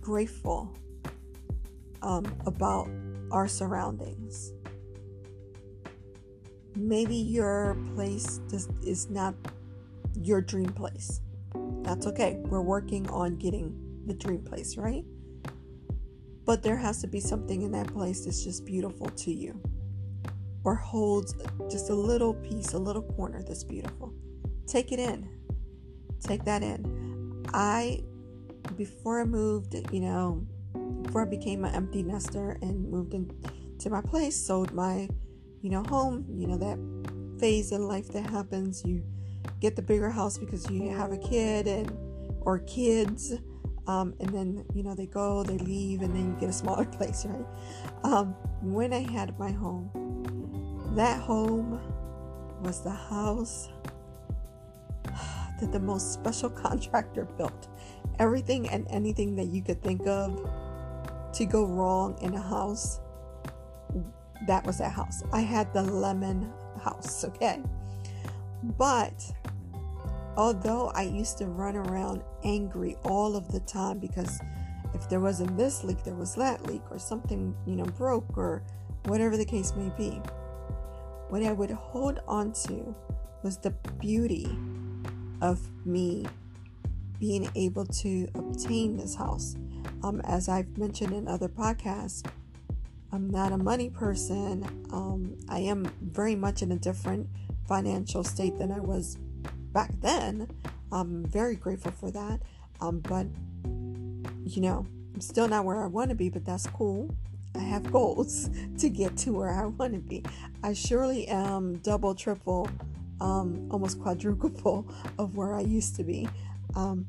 grateful 0.00 0.72
um, 2.02 2.24
about 2.46 2.88
our 3.30 3.48
surroundings. 3.48 4.52
Maybe 6.74 7.16
your 7.16 7.76
place 7.94 8.40
just 8.50 8.70
is 8.84 9.08
not 9.08 9.34
your 10.14 10.40
dream 10.40 10.72
place. 10.72 11.20
That's 11.82 12.06
okay. 12.06 12.38
We're 12.44 12.62
working 12.62 13.08
on 13.10 13.36
getting 13.36 13.74
the 14.06 14.14
dream 14.14 14.42
place, 14.42 14.76
right? 14.76 15.04
But 16.44 16.62
there 16.62 16.76
has 16.76 17.00
to 17.00 17.08
be 17.08 17.20
something 17.20 17.62
in 17.62 17.72
that 17.72 17.92
place 17.92 18.24
that's 18.24 18.44
just 18.44 18.64
beautiful 18.64 19.08
to 19.08 19.32
you 19.32 19.60
or 20.64 20.74
holds 20.74 21.34
just 21.70 21.90
a 21.90 21.94
little 21.94 22.34
piece, 22.34 22.72
a 22.72 22.78
little 22.78 23.02
corner 23.02 23.42
that's 23.42 23.64
beautiful. 23.64 24.12
Take 24.66 24.92
it 24.92 24.98
in. 24.98 25.28
Take 26.20 26.44
that 26.44 26.62
in. 26.62 27.44
I, 27.54 28.02
before 28.76 29.20
I 29.20 29.24
moved, 29.24 29.76
you 29.92 30.00
know, 30.00 30.44
before 31.16 31.26
I 31.26 31.30
became 31.30 31.64
an 31.64 31.74
empty 31.74 32.02
nester 32.02 32.58
and 32.60 32.90
moved 32.90 33.14
into 33.14 33.88
my 33.88 34.02
place, 34.02 34.36
sold 34.36 34.74
my, 34.74 35.08
you 35.62 35.70
know, 35.70 35.82
home, 35.84 36.26
you 36.28 36.46
know, 36.46 36.58
that 36.58 37.40
phase 37.40 37.72
in 37.72 37.88
life 37.88 38.08
that 38.08 38.28
happens. 38.28 38.84
You 38.84 39.02
get 39.58 39.76
the 39.76 39.82
bigger 39.82 40.10
house 40.10 40.36
because 40.36 40.70
you 40.70 40.90
have 40.90 41.12
a 41.12 41.16
kid 41.16 41.68
and 41.68 41.90
or 42.42 42.58
kids 42.58 43.32
um, 43.86 44.12
and 44.20 44.28
then 44.28 44.64
you 44.74 44.82
know 44.82 44.94
they 44.94 45.06
go 45.06 45.42
they 45.42 45.56
leave 45.58 46.02
and 46.02 46.14
then 46.14 46.34
you 46.34 46.36
get 46.38 46.50
a 46.50 46.52
smaller 46.52 46.84
place 46.98 47.24
right 47.24 47.46
um, 48.04 48.34
when 48.60 48.92
i 48.92 49.00
had 49.00 49.38
my 49.38 49.50
home 49.50 49.88
that 50.94 51.20
home 51.20 51.80
was 52.62 52.82
the 52.82 52.90
house 52.90 53.68
that 55.60 55.72
the 55.72 55.80
most 55.80 56.12
special 56.12 56.50
contractor 56.64 57.24
built 57.24 57.68
everything 58.18 58.68
and 58.68 58.86
anything 58.90 59.34
that 59.36 59.46
you 59.46 59.62
could 59.62 59.82
think 59.82 60.06
of 60.06 60.48
to 61.36 61.44
go 61.44 61.64
wrong 61.64 62.16
in 62.20 62.34
a 62.34 62.40
house 62.40 63.00
that 64.46 64.64
was 64.66 64.78
that 64.78 64.92
house 64.92 65.22
i 65.32 65.40
had 65.40 65.72
the 65.72 65.82
lemon 65.82 66.52
house 66.82 67.24
okay 67.24 67.60
but 68.78 69.32
Although 70.36 70.92
I 70.94 71.02
used 71.02 71.38
to 71.38 71.46
run 71.46 71.76
around 71.76 72.22
angry 72.44 72.96
all 73.04 73.36
of 73.36 73.50
the 73.50 73.60
time 73.60 73.98
because 73.98 74.38
if 74.92 75.08
there 75.08 75.20
wasn't 75.20 75.56
this 75.56 75.82
leak, 75.82 76.04
there 76.04 76.14
was 76.14 76.34
that 76.34 76.66
leak, 76.66 76.82
or 76.90 76.98
something, 76.98 77.54
you 77.66 77.76
know, 77.76 77.84
broke, 77.84 78.36
or 78.36 78.62
whatever 79.06 79.36
the 79.36 79.44
case 79.44 79.74
may 79.74 79.90
be. 79.96 80.20
What 81.28 81.42
I 81.42 81.52
would 81.52 81.70
hold 81.70 82.20
on 82.28 82.52
to 82.66 82.94
was 83.42 83.56
the 83.58 83.70
beauty 83.98 84.46
of 85.40 85.60
me 85.86 86.26
being 87.18 87.48
able 87.54 87.86
to 87.86 88.28
obtain 88.34 88.96
this 88.96 89.14
house. 89.14 89.56
Um, 90.02 90.20
as 90.24 90.48
I've 90.48 90.76
mentioned 90.78 91.12
in 91.12 91.28
other 91.28 91.48
podcasts, 91.48 92.26
I'm 93.12 93.30
not 93.30 93.52
a 93.52 93.58
money 93.58 93.90
person. 93.90 94.64
Um, 94.92 95.36
I 95.48 95.60
am 95.60 95.84
very 96.02 96.36
much 96.36 96.62
in 96.62 96.72
a 96.72 96.76
different 96.76 97.28
financial 97.66 98.24
state 98.24 98.58
than 98.58 98.70
I 98.70 98.80
was 98.80 99.16
back 99.72 99.90
then. 100.00 100.48
I'm 100.92 101.24
very 101.24 101.56
grateful 101.56 101.92
for 101.92 102.10
that. 102.10 102.40
Um, 102.80 103.00
but 103.00 103.26
you 104.44 104.62
know, 104.62 104.86
I'm 105.14 105.20
still 105.20 105.48
not 105.48 105.64
where 105.64 105.82
I 105.82 105.86
want 105.86 106.10
to 106.10 106.14
be, 106.14 106.28
but 106.28 106.44
that's 106.44 106.66
cool. 106.66 107.14
I 107.54 107.60
have 107.60 107.90
goals 107.92 108.50
to 108.78 108.88
get 108.88 109.16
to 109.18 109.32
where 109.32 109.50
I 109.50 109.66
want 109.66 109.94
to 109.94 109.98
be. 109.98 110.22
I 110.62 110.72
surely 110.72 111.26
am 111.28 111.76
double, 111.78 112.14
triple, 112.14 112.68
um, 113.20 113.68
almost 113.70 114.00
quadruple 114.00 114.86
of 115.18 115.36
where 115.36 115.54
I 115.54 115.60
used 115.60 115.96
to 115.96 116.04
be. 116.04 116.28
Um, 116.74 117.06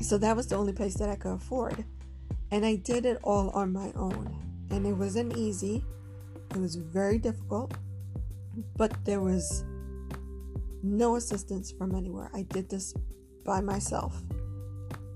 so 0.00 0.18
that 0.18 0.36
was 0.36 0.46
the 0.46 0.56
only 0.56 0.72
place 0.72 0.94
that 0.94 1.08
I 1.08 1.16
could 1.16 1.32
afford. 1.32 1.84
And 2.50 2.64
I 2.64 2.76
did 2.76 3.06
it 3.06 3.18
all 3.22 3.50
on 3.50 3.72
my 3.72 3.92
own. 3.96 4.36
And 4.70 4.86
it 4.86 4.92
wasn't 4.92 5.36
easy, 5.36 5.84
it 6.50 6.56
was 6.56 6.76
very 6.76 7.18
difficult, 7.18 7.74
but 8.76 8.92
there 9.04 9.20
was 9.20 9.64
no 10.82 11.16
assistance 11.16 11.70
from 11.70 11.94
anywhere. 11.94 12.30
I 12.34 12.42
did 12.42 12.68
this 12.68 12.94
by 13.44 13.60
myself. 13.60 14.22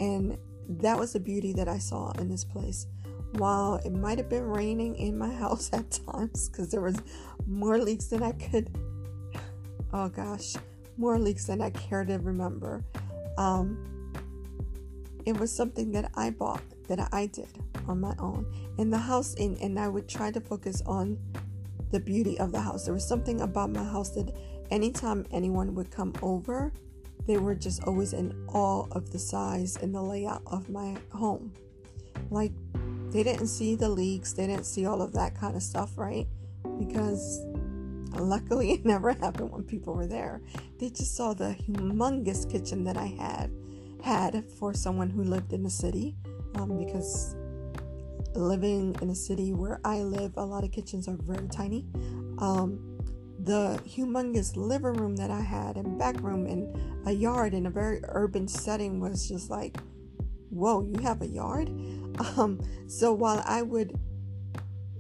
And 0.00 0.38
that 0.68 0.98
was 0.98 1.12
the 1.12 1.20
beauty 1.20 1.52
that 1.54 1.68
I 1.68 1.78
saw 1.78 2.12
in 2.12 2.28
this 2.28 2.44
place. 2.44 2.86
While 3.32 3.76
it 3.84 3.92
might 3.92 4.18
have 4.18 4.28
been 4.28 4.44
raining 4.44 4.96
in 4.96 5.16
my 5.16 5.32
house 5.44 5.70
at 5.72 5.90
times 6.06 6.48
because 6.48 6.70
there 6.70 6.82
was 6.82 6.96
more 7.46 7.78
leaks 7.78 8.06
than 8.06 8.22
I 8.22 8.32
could 8.32 8.70
oh 9.92 10.08
gosh, 10.08 10.54
more 10.96 11.18
leaks 11.18 11.46
than 11.46 11.60
I 11.60 11.70
care 11.70 12.04
to 12.04 12.18
remember. 12.18 12.84
Um, 13.38 13.95
it 15.26 15.38
was 15.38 15.54
something 15.54 15.90
that 15.92 16.10
I 16.14 16.30
bought 16.30 16.62
that 16.88 17.08
I 17.12 17.26
did 17.26 17.48
on 17.88 18.00
my 18.00 18.14
own 18.18 18.46
in 18.78 18.90
the 18.90 18.98
house 18.98 19.34
and, 19.34 19.58
and 19.58 19.78
I 19.78 19.88
would 19.88 20.08
try 20.08 20.30
to 20.30 20.40
focus 20.40 20.82
on 20.86 21.18
the 21.90 21.98
beauty 21.98 22.38
of 22.38 22.52
the 22.52 22.60
house. 22.60 22.84
There 22.84 22.94
was 22.94 23.06
something 23.06 23.40
about 23.40 23.70
my 23.70 23.82
house 23.82 24.10
that 24.10 24.32
anytime 24.70 25.26
anyone 25.32 25.74
would 25.74 25.90
come 25.90 26.14
over, 26.22 26.72
they 27.26 27.38
were 27.38 27.56
just 27.56 27.82
always 27.84 28.12
in 28.12 28.32
awe 28.48 28.86
of 28.92 29.10
the 29.10 29.18
size 29.18 29.76
and 29.82 29.92
the 29.92 30.00
layout 30.00 30.42
of 30.46 30.68
my 30.68 30.96
home. 31.12 31.52
Like, 32.30 32.52
they 33.10 33.24
didn't 33.24 33.48
see 33.48 33.74
the 33.74 33.88
leaks, 33.88 34.32
they 34.32 34.46
didn't 34.46 34.66
see 34.66 34.86
all 34.86 35.02
of 35.02 35.12
that 35.12 35.34
kind 35.34 35.56
of 35.56 35.62
stuff, 35.62 35.98
right? 35.98 36.26
Because 36.78 37.44
luckily 38.14 38.70
it 38.74 38.84
never 38.84 39.12
happened 39.12 39.50
when 39.50 39.64
people 39.64 39.94
were 39.94 40.06
there. 40.06 40.40
They 40.78 40.90
just 40.90 41.16
saw 41.16 41.34
the 41.34 41.56
humongous 41.68 42.48
kitchen 42.48 42.84
that 42.84 42.96
I 42.96 43.06
had 43.06 43.50
had 44.06 44.44
for 44.58 44.72
someone 44.72 45.10
who 45.10 45.24
lived 45.24 45.52
in 45.52 45.64
the 45.64 45.70
city 45.70 46.14
um, 46.54 46.78
because 46.78 47.34
living 48.36 48.94
in 49.02 49.10
a 49.10 49.14
city 49.14 49.52
where 49.52 49.80
I 49.84 49.98
live, 50.02 50.36
a 50.36 50.44
lot 50.44 50.62
of 50.62 50.70
kitchens 50.70 51.08
are 51.08 51.16
very 51.20 51.48
tiny. 51.48 51.86
Um, 52.38 53.00
the 53.40 53.80
humongous 53.84 54.56
living 54.56 54.92
room 54.92 55.16
that 55.16 55.32
I 55.32 55.40
had 55.40 55.76
and 55.76 55.98
back 55.98 56.20
room 56.20 56.46
and 56.46 57.08
a 57.08 57.12
yard 57.12 57.52
in 57.52 57.66
a 57.66 57.70
very 57.70 58.00
urban 58.04 58.46
setting 58.46 59.00
was 59.00 59.28
just 59.28 59.50
like, 59.50 59.76
whoa, 60.50 60.82
you 60.82 61.00
have 61.02 61.20
a 61.22 61.26
yard? 61.26 61.70
Um, 62.38 62.62
so 62.86 63.12
while 63.12 63.42
I 63.44 63.60
would 63.60 63.92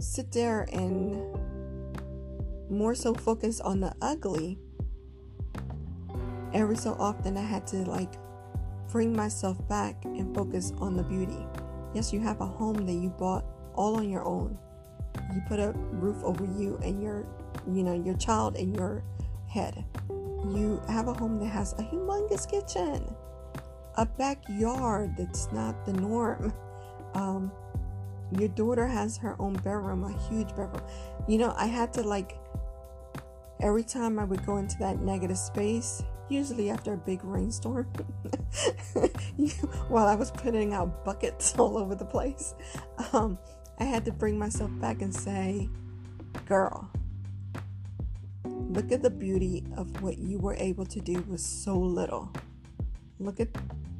sit 0.00 0.32
there 0.32 0.68
and 0.70 1.16
more 2.68 2.94
so 2.94 3.14
focus 3.14 3.58
on 3.58 3.80
the 3.80 3.94
ugly, 4.02 4.58
every 6.52 6.76
so 6.76 6.94
often 6.98 7.38
I 7.38 7.42
had 7.42 7.66
to 7.68 7.78
like 7.88 8.16
bring 8.90 9.14
myself 9.14 9.56
back 9.68 10.04
and 10.04 10.34
focus 10.34 10.72
on 10.78 10.96
the 10.96 11.02
beauty. 11.02 11.46
Yes, 11.94 12.12
you 12.12 12.20
have 12.20 12.40
a 12.40 12.46
home 12.46 12.86
that 12.86 12.92
you 12.92 13.10
bought 13.10 13.44
all 13.74 13.96
on 13.96 14.08
your 14.08 14.26
own. 14.26 14.58
You 15.34 15.42
put 15.48 15.58
a 15.58 15.72
roof 15.92 16.22
over 16.22 16.44
you 16.44 16.78
and 16.82 17.02
your 17.02 17.26
you 17.72 17.82
know 17.82 17.94
your 17.94 18.16
child 18.16 18.56
and 18.56 18.76
your 18.76 19.02
head 19.48 19.84
you 20.54 20.80
have 20.88 21.08
a 21.08 21.14
home 21.14 21.38
that 21.38 21.46
has 21.46 21.72
a 21.74 21.82
humongous 21.82 22.48
kitchen 22.48 23.14
a 23.96 24.06
backyard 24.06 25.14
that's 25.16 25.50
not 25.52 25.84
the 25.86 25.92
norm 25.94 26.52
um, 27.14 27.50
your 28.38 28.48
daughter 28.48 28.86
has 28.86 29.16
her 29.16 29.34
own 29.40 29.54
bedroom 29.54 30.04
a 30.04 30.28
huge 30.28 30.48
bedroom 30.50 30.82
you 31.26 31.38
know 31.38 31.54
i 31.56 31.66
had 31.66 31.92
to 31.92 32.02
like 32.02 32.38
every 33.60 33.82
time 33.82 34.18
i 34.18 34.24
would 34.24 34.44
go 34.44 34.58
into 34.58 34.76
that 34.78 35.00
negative 35.00 35.38
space 35.38 36.02
usually 36.28 36.70
after 36.70 36.94
a 36.94 36.96
big 36.96 37.22
rainstorm 37.24 37.84
while 39.88 40.06
i 40.06 40.14
was 40.14 40.30
putting 40.30 40.72
out 40.74 41.04
buckets 41.04 41.54
all 41.58 41.76
over 41.76 41.94
the 41.94 42.04
place 42.04 42.54
um, 43.12 43.38
i 43.78 43.84
had 43.84 44.04
to 44.04 44.12
bring 44.12 44.38
myself 44.38 44.70
back 44.80 45.02
and 45.02 45.14
say 45.14 45.68
girl 46.46 46.90
Look 48.76 48.92
at 48.92 49.02
the 49.02 49.10
beauty 49.10 49.64
of 49.76 50.02
what 50.02 50.18
you 50.18 50.38
were 50.38 50.54
able 50.54 50.84
to 50.86 51.00
do 51.00 51.20
with 51.28 51.40
so 51.40 51.78
little. 51.78 52.30
Look 53.18 53.40
at 53.40 53.48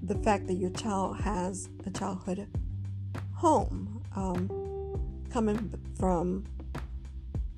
the 0.02 0.16
fact 0.16 0.49
that 0.49 0.54
your 0.54 0.71
child 0.71 1.18
has 1.21 1.68
a 1.87 1.90
childhood 1.90 2.47
home, 3.35 4.02
um, 4.14 5.30
coming 5.30 5.73
from 5.99 6.45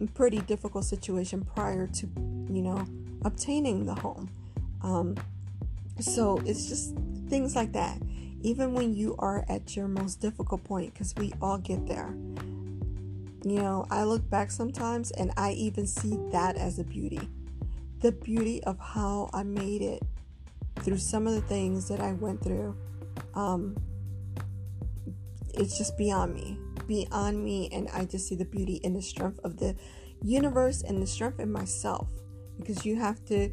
a 0.01 0.07
pretty 0.07 0.39
difficult 0.41 0.85
situation 0.85 1.43
prior 1.43 1.87
to, 1.87 2.07
you 2.51 2.63
know, 2.63 2.87
obtaining 3.25 3.87
the 3.87 3.95
home. 3.95 4.31
Um, 4.83 5.17
so 6.01 6.41
it's 6.45 6.69
just 6.69 6.95
things 7.29 7.57
like 7.57 7.73
that. 7.73 8.01
Even 8.43 8.73
when 8.73 8.95
you 8.95 9.17
are 9.19 9.45
at 9.49 9.77
your 9.77 9.89
most 9.89 10.21
difficult 10.21 10.63
point, 10.65 10.95
because 10.95 11.15
we 11.17 11.33
all 11.43 11.59
get 11.59 11.87
there. 11.87 12.15
You 13.45 13.63
know, 13.63 13.87
I 13.91 14.05
look 14.05 14.29
back 14.29 14.51
sometimes 14.51 15.11
and 15.13 15.33
I 15.37 15.53
even 15.53 15.87
see 15.87 16.19
that 16.33 16.57
as 16.57 16.79
a 16.79 16.85
beauty. 16.85 17.21
The 18.01 18.13
beauty 18.13 18.63
of 18.65 18.79
how 18.79 19.31
I 19.33 19.43
made 19.43 19.83
it 19.83 20.03
through 20.81 20.99
some 20.99 21.27
of 21.27 21.35
the 21.35 21.41
things 21.41 21.89
that 21.89 22.01
I 22.01 22.13
went 22.13 22.43
through. 22.43 22.77
Um, 23.35 23.77
it's 25.55 25.77
just 25.77 25.97
beyond 25.99 26.35
me, 26.35 26.59
beyond 26.87 27.43
me, 27.43 27.69
and 27.73 27.89
I 27.93 28.05
just 28.05 28.29
see 28.29 28.37
the 28.37 28.45
beauty 28.45 28.77
in 28.85 28.95
the 28.95 29.03
strength 29.03 29.41
of 29.43 29.57
the 29.57 29.75
universe 30.23 30.83
and 30.83 31.03
the 31.03 31.07
strength 31.07 31.41
in 31.41 31.51
myself 31.51 32.09
because 32.59 32.85
you 32.85 32.97
have 32.97 33.25
to 33.27 33.51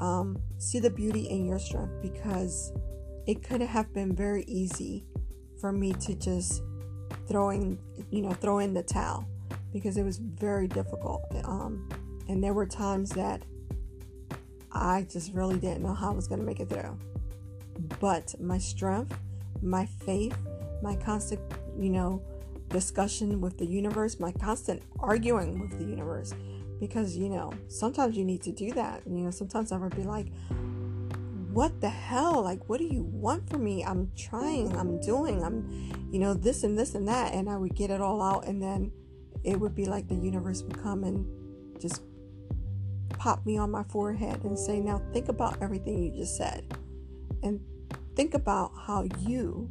um, 0.00 0.40
see 0.58 0.78
the 0.78 0.90
beauty 0.90 1.28
in 1.28 1.46
your 1.46 1.58
strength 1.58 1.94
because 2.02 2.72
it 3.26 3.42
could 3.42 3.60
have 3.60 3.92
been 3.92 4.14
very 4.14 4.44
easy 4.44 5.04
for 5.60 5.72
me 5.72 5.92
to 5.94 6.14
just 6.14 6.62
throwing, 7.28 7.78
you 8.10 8.22
know, 8.22 8.32
throw 8.32 8.58
in 8.58 8.74
the 8.74 8.82
towel 8.82 9.26
because 9.72 9.96
it 9.96 10.02
was 10.02 10.18
very 10.18 10.68
difficult. 10.68 11.22
Um, 11.44 11.88
and 12.28 12.42
there 12.42 12.52
were 12.52 12.66
times 12.66 13.10
that 13.10 13.42
I 14.72 15.06
just 15.10 15.32
really 15.32 15.58
didn't 15.58 15.82
know 15.82 15.94
how 15.94 16.10
I 16.10 16.14
was 16.14 16.26
going 16.26 16.40
to 16.40 16.46
make 16.46 16.60
it 16.60 16.68
through. 16.68 16.98
But 18.00 18.34
my 18.40 18.58
strength, 18.58 19.16
my 19.62 19.86
faith, 19.86 20.36
my 20.82 20.96
constant, 20.96 21.40
you 21.78 21.90
know, 21.90 22.22
discussion 22.68 23.40
with 23.40 23.58
the 23.58 23.66
universe, 23.66 24.18
my 24.18 24.32
constant 24.32 24.82
arguing 24.98 25.60
with 25.60 25.78
the 25.78 25.84
universe, 25.84 26.34
because 26.82 27.16
you 27.16 27.28
know 27.28 27.52
sometimes 27.68 28.16
you 28.16 28.24
need 28.24 28.42
to 28.42 28.50
do 28.50 28.72
that. 28.72 29.02
You 29.06 29.18
know 29.18 29.30
sometimes 29.30 29.70
i 29.70 29.76
would 29.76 29.94
be 29.94 30.02
like 30.02 30.26
what 31.52 31.80
the 31.80 31.88
hell? 31.88 32.42
Like 32.42 32.68
what 32.68 32.80
do 32.80 32.86
you 32.86 33.04
want 33.04 33.48
from 33.48 33.62
me? 33.62 33.84
I'm 33.84 34.10
trying 34.16 34.76
i'm 34.76 35.00
doing 35.00 35.44
i'm 35.44 35.56
you 36.10 36.18
know 36.18 36.34
this 36.34 36.64
and 36.64 36.76
this 36.76 36.96
and 36.96 37.06
that. 37.06 37.34
And 37.34 37.48
i 37.48 37.56
would 37.56 37.76
get 37.76 37.90
it 37.90 38.00
all 38.00 38.20
out 38.20 38.48
and 38.48 38.60
then 38.60 38.90
it 39.44 39.60
would 39.60 39.76
be 39.76 39.84
like 39.84 40.08
the 40.08 40.16
universe 40.16 40.64
would 40.64 40.82
come 40.82 41.04
and 41.04 41.24
just 41.80 42.02
pop 43.10 43.46
me 43.46 43.56
on 43.56 43.70
my 43.70 43.84
forehead 43.84 44.42
and 44.42 44.58
say 44.58 44.80
now 44.80 45.00
think 45.12 45.28
about 45.28 45.62
everything 45.62 46.02
you 46.02 46.10
just 46.10 46.36
said. 46.36 46.64
And 47.44 47.60
think 48.16 48.34
about 48.34 48.72
how 48.88 49.06
you 49.20 49.68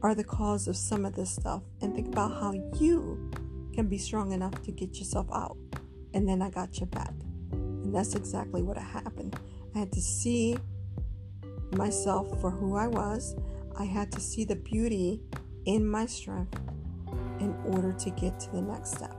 are 0.00 0.14
the 0.14 0.24
cause 0.24 0.66
of 0.66 0.78
some 0.78 1.04
of 1.04 1.14
this 1.14 1.30
stuff. 1.30 1.62
And 1.82 1.94
think 1.94 2.08
about 2.08 2.40
how 2.40 2.52
you 2.78 3.30
can 3.74 3.88
be 3.88 3.98
strong 3.98 4.32
enough 4.32 4.62
to 4.62 4.72
get 4.72 4.98
yourself 4.98 5.26
out. 5.32 5.56
And 6.12 6.28
then 6.28 6.40
I 6.40 6.50
got 6.50 6.78
your 6.78 6.86
back. 6.86 7.12
And 7.52 7.94
that's 7.94 8.14
exactly 8.14 8.62
what 8.62 8.78
happened. 8.78 9.38
I 9.74 9.78
had 9.80 9.92
to 9.92 10.00
see 10.00 10.56
myself 11.72 12.40
for 12.40 12.50
who 12.50 12.76
I 12.76 12.86
was. 12.86 13.34
I 13.76 13.84
had 13.84 14.12
to 14.12 14.20
see 14.20 14.44
the 14.44 14.56
beauty 14.56 15.20
in 15.66 15.86
my 15.86 16.06
strength 16.06 16.58
in 17.40 17.54
order 17.66 17.92
to 17.92 18.10
get 18.10 18.38
to 18.40 18.50
the 18.52 18.62
next 18.62 18.92
step. 18.92 19.16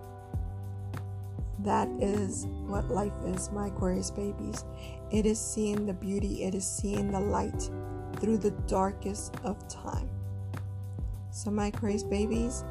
That 1.60 1.90
is 2.00 2.46
what 2.68 2.90
life 2.90 3.14
is, 3.26 3.52
my 3.52 3.68
Aquarius 3.68 4.12
babies. 4.12 4.64
It 5.12 5.26
is 5.26 5.40
seeing 5.40 5.86
the 5.86 5.94
beauty, 5.94 6.44
it 6.44 6.56
is 6.56 6.66
seeing 6.66 7.12
the 7.12 7.20
light 7.20 7.70
through 8.20 8.38
the 8.38 8.52
darkest 8.68 9.36
of 9.44 9.68
time. 9.68 10.10
So, 11.32 11.52
my 11.52 11.68
Aquarius 11.68 12.04
babies, 12.04 12.64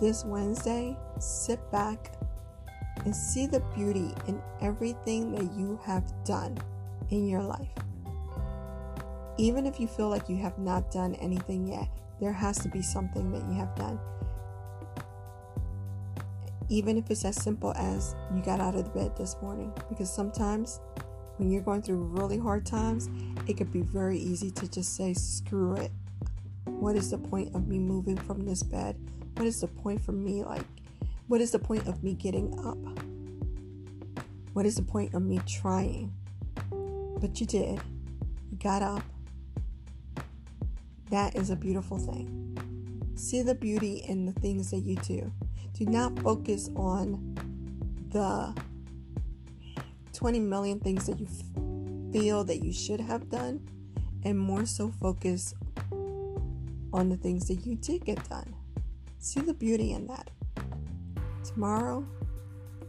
this 0.00 0.24
Wednesday, 0.24 0.96
sit 1.18 1.58
back 1.70 2.12
and 3.04 3.14
see 3.14 3.46
the 3.46 3.60
beauty 3.74 4.12
in 4.26 4.40
everything 4.60 5.32
that 5.32 5.52
you 5.58 5.78
have 5.84 6.12
done 6.24 6.58
in 7.10 7.26
your 7.28 7.42
life. 7.42 7.68
Even 9.38 9.66
if 9.66 9.78
you 9.78 9.86
feel 9.86 10.08
like 10.08 10.28
you 10.28 10.36
have 10.36 10.58
not 10.58 10.90
done 10.90 11.14
anything 11.16 11.66
yet, 11.66 11.88
there 12.20 12.32
has 12.32 12.58
to 12.58 12.68
be 12.68 12.82
something 12.82 13.30
that 13.30 13.42
you 13.48 13.54
have 13.54 13.74
done. 13.76 13.98
Even 16.68 16.98
if 16.98 17.10
it's 17.10 17.24
as 17.24 17.36
simple 17.36 17.72
as 17.76 18.14
you 18.34 18.42
got 18.42 18.60
out 18.60 18.74
of 18.74 18.92
bed 18.92 19.16
this 19.16 19.36
morning, 19.40 19.72
because 19.88 20.12
sometimes 20.12 20.80
when 21.36 21.50
you're 21.50 21.62
going 21.62 21.82
through 21.82 22.02
really 22.02 22.36
hard 22.36 22.66
times, 22.66 23.08
it 23.46 23.56
could 23.56 23.72
be 23.72 23.80
very 23.80 24.18
easy 24.18 24.50
to 24.50 24.68
just 24.68 24.96
say, 24.96 25.14
screw 25.14 25.74
it. 25.74 25.92
What 26.64 26.96
is 26.96 27.10
the 27.10 27.18
point 27.18 27.54
of 27.54 27.68
me 27.68 27.78
moving 27.78 28.16
from 28.16 28.44
this 28.44 28.62
bed? 28.62 28.96
What 29.38 29.46
is 29.46 29.60
the 29.60 29.68
point 29.68 30.04
for 30.04 30.10
me? 30.10 30.42
Like, 30.42 30.64
what 31.28 31.40
is 31.40 31.52
the 31.52 31.60
point 31.60 31.86
of 31.86 32.02
me 32.02 32.14
getting 32.14 32.58
up? 32.58 32.76
What 34.52 34.66
is 34.66 34.74
the 34.74 34.82
point 34.82 35.14
of 35.14 35.22
me 35.22 35.40
trying? 35.46 36.12
But 37.20 37.38
you 37.38 37.46
did. 37.46 37.80
You 38.50 38.58
got 38.60 38.82
up. 38.82 39.04
That 41.10 41.36
is 41.36 41.50
a 41.50 41.56
beautiful 41.56 41.98
thing. 41.98 42.58
See 43.14 43.42
the 43.42 43.54
beauty 43.54 44.02
in 44.08 44.26
the 44.26 44.32
things 44.32 44.72
that 44.72 44.80
you 44.80 44.96
do. 44.96 45.32
Do 45.72 45.86
not 45.86 46.18
focus 46.18 46.68
on 46.74 47.36
the 48.08 48.52
20 50.14 50.40
million 50.40 50.80
things 50.80 51.06
that 51.06 51.20
you 51.20 51.28
feel 52.12 52.42
that 52.42 52.64
you 52.64 52.72
should 52.72 52.98
have 52.98 53.30
done, 53.30 53.60
and 54.24 54.36
more 54.36 54.66
so 54.66 54.90
focus 55.00 55.54
on 56.92 57.08
the 57.08 57.16
things 57.16 57.46
that 57.46 57.64
you 57.64 57.76
did 57.76 58.04
get 58.04 58.28
done. 58.28 58.52
See 59.20 59.40
the 59.40 59.54
beauty 59.54 59.92
in 59.92 60.06
that. 60.06 60.30
Tomorrow, 61.44 62.06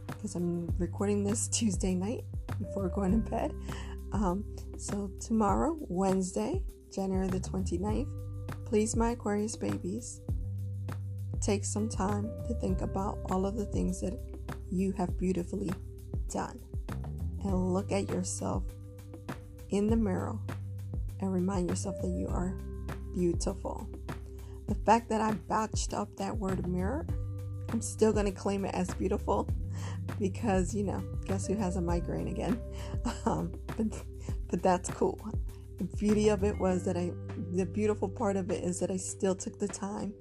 because 0.06 0.36
I'm 0.36 0.72
recording 0.78 1.24
this 1.24 1.48
Tuesday 1.48 1.94
night 1.94 2.24
before 2.58 2.88
going 2.88 3.22
to 3.22 3.30
bed. 3.30 3.52
Um, 4.12 4.44
so, 4.76 5.10
tomorrow, 5.20 5.76
Wednesday, 5.80 6.62
January 6.92 7.28
the 7.28 7.40
29th, 7.40 8.08
please, 8.64 8.94
my 8.94 9.10
Aquarius 9.10 9.56
babies, 9.56 10.20
take 11.40 11.64
some 11.64 11.88
time 11.88 12.30
to 12.46 12.54
think 12.54 12.82
about 12.82 13.18
all 13.30 13.44
of 13.44 13.56
the 13.56 13.64
things 13.66 14.00
that 14.00 14.18
you 14.70 14.92
have 14.92 15.18
beautifully 15.18 15.72
done 16.28 16.60
and 17.42 17.74
look 17.74 17.90
at 17.90 18.08
yourself 18.08 18.62
in 19.70 19.88
the 19.88 19.96
mirror 19.96 20.38
and 21.20 21.32
remind 21.32 21.68
yourself 21.68 22.00
that 22.02 22.08
you 22.08 22.28
are 22.28 22.54
beautiful. 23.14 23.88
The 24.70 24.76
fact 24.86 25.08
that 25.08 25.20
I 25.20 25.32
botched 25.32 25.94
up 25.94 26.14
that 26.18 26.38
word 26.38 26.64
mirror, 26.68 27.04
I'm 27.70 27.80
still 27.80 28.12
going 28.12 28.26
to 28.26 28.30
claim 28.30 28.64
it 28.64 28.72
as 28.72 28.94
beautiful 28.94 29.48
because, 30.20 30.72
you 30.72 30.84
know, 30.84 31.02
guess 31.24 31.48
who 31.48 31.56
has 31.56 31.74
a 31.74 31.80
migraine 31.80 32.28
again? 32.28 32.58
Um, 33.26 33.52
but, 33.76 33.86
but 34.48 34.62
that's 34.62 34.88
cool. 34.90 35.18
The 35.78 35.84
beauty 35.96 36.28
of 36.28 36.44
it 36.44 36.56
was 36.56 36.84
that 36.84 36.96
I, 36.96 37.10
the 37.52 37.66
beautiful 37.66 38.08
part 38.08 38.36
of 38.36 38.52
it 38.52 38.62
is 38.62 38.78
that 38.78 38.92
I 38.92 38.96
still 38.96 39.34
took 39.34 39.58
the 39.58 39.66
time 39.66 40.14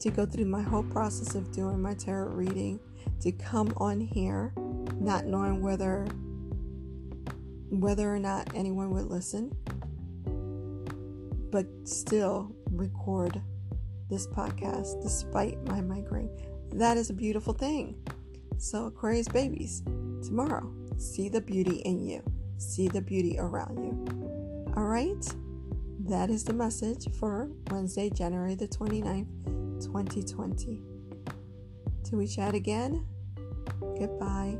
to 0.00 0.10
go 0.10 0.26
through 0.26 0.44
my 0.44 0.60
whole 0.60 0.82
process 0.82 1.34
of 1.34 1.50
doing 1.50 1.80
my 1.80 1.94
tarot 1.94 2.28
reading, 2.32 2.78
to 3.22 3.32
come 3.32 3.72
on 3.78 4.00
here, 4.00 4.52
not 5.00 5.24
knowing 5.24 5.62
whether 5.62 6.06
whether 7.70 8.14
or 8.14 8.18
not 8.18 8.54
anyone 8.54 8.90
would 8.90 9.06
listen, 9.06 9.50
but 11.50 11.66
still 11.84 12.54
record 12.70 13.40
this 14.08 14.26
podcast 14.26 15.02
despite 15.02 15.62
my 15.64 15.80
migraine. 15.80 16.30
That 16.72 16.96
is 16.96 17.10
a 17.10 17.14
beautiful 17.14 17.52
thing. 17.52 17.96
So, 18.58 18.86
Aquarius 18.86 19.28
babies, 19.28 19.82
tomorrow, 20.22 20.72
see 20.96 21.28
the 21.28 21.40
beauty 21.40 21.76
in 21.84 22.00
you, 22.00 22.22
see 22.58 22.88
the 22.88 23.00
beauty 23.00 23.36
around 23.38 23.78
you. 23.78 24.72
All 24.76 24.84
right? 24.84 25.24
That 26.00 26.30
is 26.30 26.44
the 26.44 26.52
message 26.52 27.12
for 27.18 27.50
Wednesday, 27.70 28.10
January 28.10 28.54
the 28.54 28.68
29th, 28.68 29.84
2020. 29.84 30.82
Till 32.04 32.18
we 32.18 32.26
chat 32.26 32.54
again, 32.54 33.06
goodbye 33.98 34.56